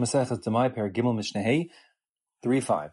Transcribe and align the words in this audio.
Masechet 0.00 0.42
Demai 0.42 0.74
Per 0.74 0.88
Gimel 0.88 1.14
Mishnah 1.14 1.42
3.5. 1.42 2.90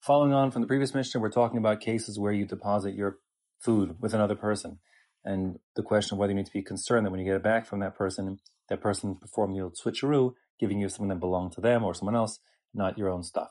Following 0.00 0.32
on 0.32 0.50
from 0.50 0.60
the 0.60 0.66
previous 0.66 0.92
Mishnah, 0.92 1.20
we're 1.20 1.30
talking 1.30 1.58
about 1.58 1.80
cases 1.80 2.18
where 2.18 2.32
you 2.32 2.44
deposit 2.44 2.96
your 2.96 3.18
food 3.60 3.94
with 4.00 4.12
another 4.12 4.34
person. 4.34 4.80
And 5.24 5.60
the 5.76 5.84
question 5.84 6.16
of 6.16 6.18
whether 6.18 6.32
you 6.32 6.36
need 6.36 6.46
to 6.46 6.52
be 6.52 6.62
concerned 6.62 7.06
that 7.06 7.12
when 7.12 7.20
you 7.20 7.26
get 7.26 7.36
it 7.36 7.44
back 7.44 7.64
from 7.64 7.78
that 7.78 7.94
person, 7.94 8.40
that 8.68 8.80
person 8.80 9.14
performed 9.14 9.54
the 9.54 9.60
old 9.60 9.76
switcheroo, 9.76 10.32
giving 10.58 10.80
you 10.80 10.88
something 10.88 11.10
that 11.10 11.20
belonged 11.20 11.52
to 11.52 11.60
them 11.60 11.84
or 11.84 11.94
someone 11.94 12.16
else, 12.16 12.40
not 12.74 12.98
your 12.98 13.08
own 13.08 13.22
stuff. 13.22 13.50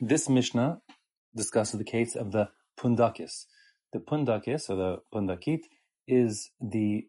This 0.00 0.28
Mishnah 0.28 0.80
discusses 1.36 1.78
the 1.78 1.84
case 1.84 2.16
of 2.16 2.32
the 2.32 2.48
pundakis. 2.76 3.44
The 3.92 4.00
pundakis, 4.00 4.68
or 4.68 4.74
the 4.74 4.98
pundakit, 5.14 5.60
is 6.08 6.50
the 6.60 7.06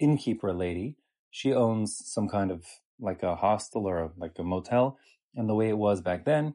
innkeeper 0.00 0.52
lady. 0.52 0.96
She 1.30 1.54
owns 1.54 2.02
some 2.04 2.28
kind 2.28 2.50
of 2.50 2.64
like 3.00 3.22
a 3.22 3.36
hostel 3.36 3.86
or 3.86 3.98
a, 3.98 4.10
like 4.16 4.38
a 4.38 4.42
motel. 4.42 4.98
And 5.34 5.48
the 5.48 5.54
way 5.54 5.68
it 5.68 5.78
was 5.78 6.00
back 6.00 6.24
then, 6.24 6.54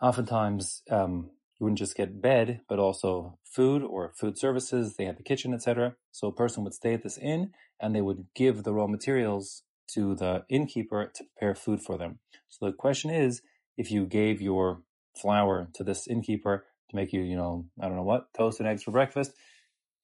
oftentimes 0.00 0.82
um, 0.90 1.30
you 1.58 1.64
wouldn't 1.64 1.78
just 1.78 1.96
get 1.96 2.20
bed, 2.20 2.60
but 2.68 2.78
also 2.78 3.38
food 3.44 3.82
or 3.82 4.12
food 4.14 4.38
services. 4.38 4.96
They 4.96 5.04
had 5.04 5.16
the 5.16 5.22
kitchen, 5.22 5.54
etc. 5.54 5.96
So 6.10 6.28
a 6.28 6.32
person 6.32 6.64
would 6.64 6.74
stay 6.74 6.94
at 6.94 7.02
this 7.02 7.18
inn, 7.18 7.52
and 7.80 7.94
they 7.94 8.02
would 8.02 8.26
give 8.34 8.62
the 8.62 8.74
raw 8.74 8.86
materials 8.86 9.62
to 9.94 10.14
the 10.14 10.44
innkeeper 10.48 11.10
to 11.14 11.24
prepare 11.24 11.54
food 11.54 11.80
for 11.80 11.96
them. 11.96 12.18
So 12.48 12.66
the 12.66 12.72
question 12.72 13.10
is, 13.10 13.42
if 13.76 13.90
you 13.90 14.06
gave 14.06 14.40
your 14.40 14.82
flour 15.20 15.68
to 15.74 15.84
this 15.84 16.06
innkeeper 16.06 16.66
to 16.90 16.96
make 16.96 17.12
you, 17.12 17.22
you 17.22 17.36
know, 17.36 17.66
I 17.80 17.86
don't 17.86 17.96
know 17.96 18.02
what, 18.02 18.32
toast 18.34 18.60
and 18.60 18.68
eggs 18.68 18.82
for 18.82 18.90
breakfast, 18.90 19.32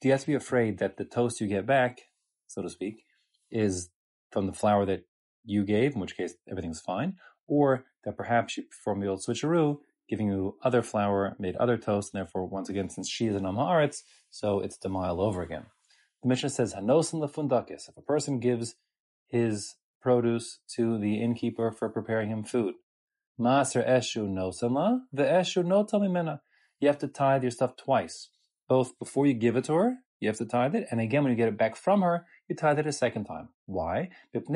do 0.00 0.08
you 0.08 0.12
have 0.12 0.22
to 0.22 0.26
be 0.26 0.34
afraid 0.34 0.78
that 0.78 0.96
the 0.96 1.04
toast 1.04 1.40
you 1.40 1.46
get 1.46 1.66
back, 1.66 2.00
so 2.46 2.62
to 2.62 2.70
speak, 2.70 3.04
is 3.50 3.90
from 4.30 4.46
the 4.46 4.52
flour 4.52 4.86
that 4.86 5.04
you 5.44 5.64
gave, 5.64 5.94
in 5.94 6.00
which 6.00 6.16
case 6.16 6.34
everything's 6.48 6.80
fine, 6.80 7.16
or 7.46 7.84
that 8.04 8.16
perhaps 8.16 8.52
she 8.52 8.62
performed 8.62 9.02
the 9.02 9.08
old 9.08 9.20
switcheroo, 9.20 9.78
giving 10.08 10.28
you 10.28 10.56
other 10.62 10.82
flour, 10.82 11.36
made 11.38 11.56
other 11.56 11.78
toast, 11.78 12.12
and 12.12 12.20
therefore, 12.20 12.46
once 12.46 12.68
again, 12.68 12.88
since 12.88 13.08
she 13.08 13.26
is 13.26 13.36
an 13.36 13.44
Amhaaretz, 13.44 14.02
so 14.30 14.60
it's 14.60 14.76
the 14.78 14.88
mile 14.88 15.20
over 15.20 15.42
again. 15.42 15.66
The 16.22 16.28
Mishnah 16.28 16.50
says, 16.50 16.74
Hanosin 16.74 17.20
lefundakis, 17.20 17.88
if 17.88 17.96
a 17.96 18.02
person 18.02 18.40
gives 18.40 18.74
his 19.28 19.76
produce 20.02 20.58
to 20.76 20.98
the 20.98 21.22
innkeeper 21.22 21.70
for 21.70 21.88
preparing 21.88 22.28
him 22.28 22.42
food, 22.42 22.74
Maser 23.38 23.88
eshu 23.88 24.28
nosama, 24.28 25.00
the 25.12 25.22
eshu 25.22 25.64
notamimena. 25.64 26.40
You 26.78 26.88
have 26.88 26.98
to 26.98 27.08
tithe 27.08 27.42
your 27.42 27.50
stuff 27.50 27.76
twice, 27.76 28.28
both 28.68 28.98
before 28.98 29.26
you 29.26 29.34
give 29.34 29.56
it 29.56 29.64
to 29.64 29.74
her, 29.74 29.96
you 30.20 30.28
have 30.28 30.38
to 30.38 30.46
tithe 30.46 30.74
it, 30.74 30.86
and 30.90 31.00
again 31.00 31.22
when 31.22 31.32
you 31.32 31.36
get 31.36 31.48
it 31.48 31.58
back 31.58 31.76
from 31.76 32.02
her, 32.02 32.26
you 32.48 32.54
tithe 32.54 32.78
it 32.78 32.86
a 32.86 32.92
second 32.92 33.24
time. 33.24 33.48
Why? 33.66 34.10
Because 34.32 34.48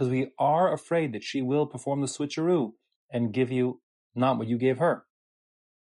we 0.00 0.32
are 0.38 0.72
afraid 0.72 1.12
that 1.12 1.24
she 1.24 1.42
will 1.42 1.66
perform 1.66 2.00
the 2.00 2.06
switcheroo 2.06 2.72
and 3.10 3.32
give 3.32 3.50
you 3.50 3.80
not 4.14 4.38
what 4.38 4.48
you 4.48 4.58
gave 4.58 4.78
her. 4.78 5.04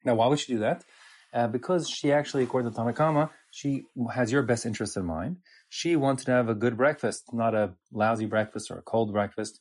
Now, 0.03 0.15
why 0.15 0.27
would 0.27 0.39
she 0.39 0.53
do 0.53 0.59
that? 0.59 0.85
Uh, 1.33 1.47
because 1.47 1.89
she 1.89 2.13
actually, 2.13 2.43
according 2.43 2.71
to 2.71 2.77
Tanna 2.77 2.93
Kamma, 2.93 3.29
she 3.51 3.83
has 4.13 4.31
your 4.31 4.43
best 4.43 4.65
interest 4.65 4.95
in 4.95 5.05
mind. 5.05 5.37
She 5.67 5.95
wants 5.95 6.23
to 6.25 6.31
have 6.31 6.47
a 6.47 6.55
good 6.55 6.77
breakfast, 6.77 7.33
not 7.33 7.53
a 7.53 7.73
lousy 7.91 8.25
breakfast 8.25 8.71
or 8.71 8.77
a 8.77 8.81
cold 8.81 9.11
breakfast 9.11 9.59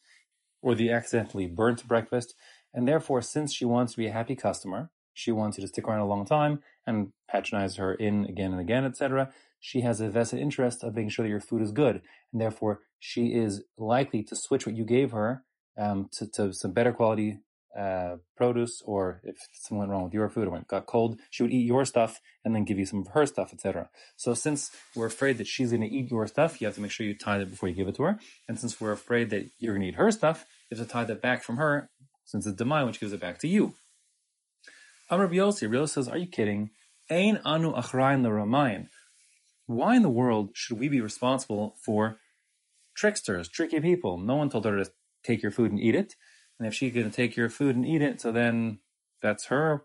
or 0.62 0.74
the 0.74 0.90
accidentally 0.90 1.46
burnt 1.46 1.86
breakfast. 1.88 2.34
And 2.72 2.86
therefore, 2.86 3.22
since 3.22 3.52
she 3.52 3.64
wants 3.64 3.92
to 3.92 3.98
be 3.98 4.06
a 4.06 4.12
happy 4.12 4.36
customer, 4.36 4.90
she 5.14 5.32
wants 5.32 5.56
you 5.56 5.62
to 5.62 5.68
stick 5.68 5.88
around 5.88 6.00
a 6.00 6.06
long 6.06 6.26
time 6.26 6.60
and 6.86 7.12
patronize 7.30 7.76
her 7.76 7.94
in 7.94 8.26
again 8.26 8.52
and 8.52 8.60
again, 8.60 8.84
etc 8.84 9.30
she 9.64 9.80
has 9.80 9.98
a 9.98 10.10
vested 10.10 10.40
interest 10.40 10.84
of 10.84 10.94
making 10.94 11.08
sure 11.08 11.22
that 11.22 11.30
your 11.30 11.40
food 11.40 11.62
is 11.62 11.72
good, 11.72 12.02
and 12.30 12.38
therefore 12.38 12.80
she 13.00 13.28
is 13.28 13.62
likely 13.78 14.22
to 14.22 14.36
switch 14.36 14.66
what 14.66 14.76
you 14.76 14.84
gave 14.84 15.10
her 15.12 15.42
um, 15.78 16.10
to, 16.12 16.26
to, 16.32 16.52
some 16.52 16.72
better 16.72 16.92
quality 16.92 17.38
uh, 17.74 18.16
produce, 18.36 18.82
or 18.84 19.22
if 19.24 19.36
something 19.52 19.78
went 19.78 19.90
wrong 19.90 20.04
with 20.04 20.12
your 20.12 20.28
food 20.28 20.48
or 20.48 20.56
it 20.58 20.68
got 20.68 20.84
cold, 20.84 21.18
she 21.30 21.42
would 21.42 21.50
eat 21.50 21.64
your 21.66 21.86
stuff 21.86 22.20
and 22.44 22.54
then 22.54 22.64
give 22.64 22.78
you 22.78 22.84
some 22.84 23.00
of 23.00 23.06
her 23.14 23.24
stuff, 23.24 23.54
etc. 23.54 23.88
So 24.16 24.34
since 24.34 24.70
we're 24.94 25.06
afraid 25.06 25.38
that 25.38 25.46
she's 25.46 25.70
going 25.70 25.80
to 25.80 25.88
eat 25.88 26.10
your 26.10 26.26
stuff, 26.26 26.60
you 26.60 26.66
have 26.66 26.74
to 26.74 26.82
make 26.82 26.90
sure 26.90 27.06
you 27.06 27.16
tithe 27.16 27.40
it 27.40 27.50
before 27.50 27.70
you 27.70 27.74
give 27.74 27.88
it 27.88 27.94
to 27.94 28.02
her. 28.02 28.18
And 28.46 28.58
since 28.58 28.78
we're 28.78 28.92
afraid 28.92 29.30
that 29.30 29.48
you're 29.58 29.72
going 29.72 29.82
to 29.82 29.88
eat 29.88 29.94
her 29.94 30.10
stuff, 30.10 30.44
you 30.70 30.76
have 30.76 30.86
to 30.86 30.92
tithe 30.92 31.10
it 31.10 31.22
back 31.22 31.42
from 31.42 31.56
her, 31.56 31.88
since 32.26 32.46
it's 32.46 32.60
demai, 32.60 32.84
which 32.84 33.00
gives 33.00 33.14
it 33.14 33.20
back 33.20 33.38
to 33.38 33.48
you. 33.48 33.72
Amr 35.10 35.28
Yossi, 35.28 35.68
Yossi 35.68 35.88
says, 35.90 36.08
"Are 36.08 36.18
you 36.18 36.26
kidding? 36.26 36.70
Ain 37.10 37.40
anu 37.44 37.72
achrain 37.72 38.22
l'ramayin." 38.22 38.88
why 39.66 39.96
in 39.96 40.02
the 40.02 40.10
world 40.10 40.50
should 40.54 40.78
we 40.78 40.88
be 40.88 41.00
responsible 41.00 41.76
for 41.82 42.18
tricksters, 42.94 43.48
tricky 43.48 43.80
people? 43.80 44.18
No 44.18 44.36
one 44.36 44.50
told 44.50 44.64
her 44.64 44.84
to 44.84 44.90
take 45.22 45.42
your 45.42 45.52
food 45.52 45.70
and 45.70 45.80
eat 45.80 45.94
it. 45.94 46.14
And 46.58 46.68
if 46.68 46.74
she's 46.74 46.92
going 46.92 47.10
to 47.10 47.14
take 47.14 47.36
your 47.36 47.48
food 47.48 47.74
and 47.76 47.86
eat 47.86 48.02
it, 48.02 48.20
so 48.20 48.30
then 48.30 48.78
that's 49.22 49.46
her 49.46 49.84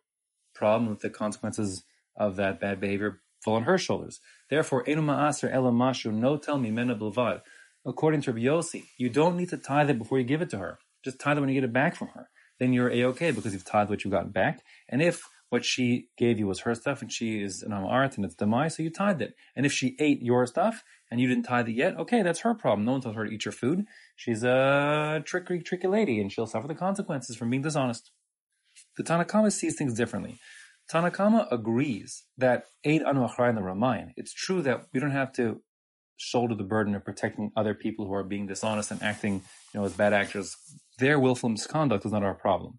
problem 0.53 0.89
with 0.89 0.99
the 0.99 1.09
consequences 1.09 1.83
of 2.17 2.35
that 2.35 2.59
bad 2.59 2.79
behavior 2.79 3.21
fall 3.43 3.55
on 3.55 3.63
her 3.63 3.77
shoulders. 3.77 4.19
Therefore, 4.49 4.83
enu 4.87 5.01
ma'aser 5.01 5.51
elamashu 5.53 6.13
no 6.13 6.37
tell 6.37 6.57
me 6.57 6.71
mena 6.71 6.95
bilvad. 6.95 7.41
According 7.85 8.21
to 8.21 8.33
Rabbi 8.33 8.45
Yossi, 8.45 8.83
you 8.97 9.09
don't 9.09 9.37
need 9.37 9.49
to 9.49 9.57
tithe 9.57 9.89
it 9.89 9.97
before 9.97 10.19
you 10.19 10.25
give 10.25 10.41
it 10.41 10.49
to 10.49 10.57
her. 10.57 10.79
Just 11.03 11.19
tithe 11.19 11.37
it 11.37 11.39
when 11.39 11.49
you 11.49 11.55
get 11.55 11.63
it 11.63 11.73
back 11.73 11.95
from 11.95 12.09
her. 12.09 12.27
Then 12.59 12.73
you're 12.73 12.91
a-okay 12.91 13.31
because 13.31 13.53
you've 13.53 13.65
tithed 13.65 13.89
what 13.89 14.03
you 14.03 14.11
got 14.11 14.33
back. 14.33 14.61
And 14.87 15.01
if 15.01 15.23
what 15.49 15.65
she 15.65 16.09
gave 16.17 16.37
you 16.37 16.47
was 16.47 16.59
her 16.61 16.75
stuff 16.75 17.01
and 17.01 17.11
she 17.11 17.41
is 17.41 17.63
an 17.63 17.73
art 17.73 18.17
and 18.17 18.25
it's 18.25 18.35
demai, 18.35 18.71
so 18.71 18.83
you 18.83 18.91
tithed 18.91 19.21
it. 19.21 19.33
And 19.55 19.65
if 19.65 19.73
she 19.73 19.95
ate 19.99 20.21
your 20.21 20.45
stuff 20.45 20.83
and 21.09 21.19
you 21.19 21.27
didn't 21.27 21.43
tithe 21.43 21.69
it 21.69 21.75
yet, 21.75 21.97
okay, 21.97 22.21
that's 22.21 22.41
her 22.41 22.53
problem. 22.53 22.85
No 22.85 22.93
one 22.93 23.01
told 23.01 23.15
her 23.15 23.25
to 23.25 23.31
eat 23.31 23.45
your 23.45 23.51
food. 23.51 23.85
She's 24.15 24.43
a 24.43 25.23
tricky, 25.25 25.59
tricky 25.59 25.87
lady 25.87 26.19
and 26.19 26.31
she'll 26.31 26.45
suffer 26.45 26.67
the 26.67 26.75
consequences 26.75 27.35
from 27.35 27.49
being 27.49 27.63
dishonest. 27.63 28.11
The 28.97 29.03
Tanna 29.03 29.25
Kamma 29.25 29.51
sees 29.51 29.75
things 29.75 29.95
differently. 29.95 30.39
Tanna 30.89 31.11
Kamma 31.11 31.47
agrees 31.51 32.23
that 32.37 32.65
aid 32.83 33.03
anu 33.03 33.23
in 33.23 33.55
the 33.55 33.61
Ramayan. 33.61 34.11
It's 34.15 34.33
true 34.33 34.61
that 34.63 34.87
we 34.93 34.99
don't 34.99 35.11
have 35.11 35.31
to 35.33 35.61
shoulder 36.19 36.53
the 36.53 36.63
burden 36.63 36.93
of 36.95 37.03
protecting 37.05 37.51
other 37.55 37.73
people 37.73 38.05
who 38.05 38.13
are 38.13 38.23
being 38.23 38.45
dishonest 38.45 38.91
and 38.91 39.01
acting, 39.01 39.35
you 39.73 39.79
know, 39.79 39.85
as 39.85 39.93
bad 39.93 40.13
actors. 40.13 40.55
Their 40.99 41.17
willful 41.17 41.49
misconduct 41.49 42.05
is 42.05 42.11
not 42.11 42.23
our 42.23 42.33
problem. 42.33 42.77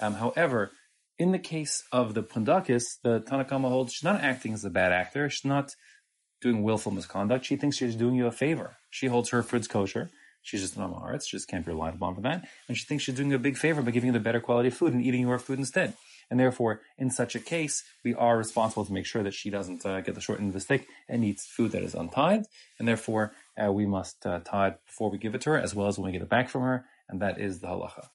Um, 0.00 0.14
however, 0.14 0.70
in 1.18 1.32
the 1.32 1.38
case 1.38 1.82
of 1.92 2.14
the 2.14 2.22
Pundakis, 2.22 2.84
the 3.02 3.20
Tanna 3.20 3.44
Kamma 3.44 3.68
holds 3.68 3.94
she's 3.94 4.04
not 4.04 4.20
acting 4.20 4.52
as 4.52 4.64
a 4.64 4.70
bad 4.70 4.92
actor. 4.92 5.30
She's 5.30 5.44
not 5.44 5.74
doing 6.42 6.62
willful 6.62 6.92
misconduct. 6.92 7.46
She 7.46 7.56
thinks 7.56 7.76
she's 7.76 7.96
doing 7.96 8.16
you 8.16 8.26
a 8.26 8.32
favor. 8.32 8.76
She 8.90 9.06
holds 9.06 9.30
her 9.30 9.42
food's 9.42 9.66
kosher. 9.66 10.10
She's 10.42 10.60
just 10.60 10.76
an 10.76 10.82
Amaretz. 10.82 11.26
She 11.26 11.38
just 11.38 11.48
can't 11.48 11.64
be 11.64 11.72
relied 11.72 11.94
upon 11.94 12.16
for 12.16 12.20
that. 12.20 12.46
And 12.68 12.76
she 12.76 12.84
thinks 12.84 13.04
she's 13.04 13.14
doing 13.14 13.30
you 13.30 13.36
a 13.36 13.38
big 13.38 13.56
favor 13.56 13.80
by 13.80 13.92
giving 13.92 14.08
you 14.08 14.12
the 14.12 14.20
better 14.20 14.40
quality 14.40 14.68
food 14.68 14.92
and 14.92 15.02
eating 15.02 15.22
your 15.22 15.38
food 15.38 15.58
instead. 15.58 15.94
And 16.30 16.38
therefore, 16.40 16.80
in 16.98 17.10
such 17.10 17.34
a 17.34 17.40
case, 17.40 17.84
we 18.04 18.14
are 18.14 18.36
responsible 18.36 18.84
to 18.84 18.92
make 18.92 19.06
sure 19.06 19.22
that 19.22 19.34
she 19.34 19.50
doesn't 19.50 19.84
uh, 19.84 20.00
get 20.00 20.14
the 20.14 20.20
short 20.20 20.40
end 20.40 20.48
of 20.48 20.54
the 20.54 20.60
stick 20.60 20.86
and 21.08 21.24
eats 21.24 21.46
food 21.46 21.72
that 21.72 21.82
is 21.82 21.94
untithed. 21.94 22.46
And 22.78 22.88
therefore, 22.88 23.32
uh, 23.62 23.72
we 23.72 23.86
must 23.86 24.24
uh, 24.26 24.40
it 24.40 24.80
before 24.86 25.10
we 25.10 25.18
give 25.18 25.34
it 25.34 25.40
to 25.42 25.50
her, 25.50 25.58
as 25.58 25.74
well 25.74 25.86
as 25.86 25.98
when 25.98 26.06
we 26.06 26.12
get 26.12 26.22
it 26.22 26.28
back 26.28 26.48
from 26.48 26.62
her. 26.62 26.86
And 27.08 27.20
that 27.22 27.38
is 27.38 27.60
the 27.60 27.68
halacha. 27.68 28.08